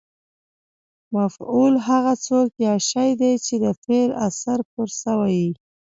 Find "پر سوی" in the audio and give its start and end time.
4.71-5.33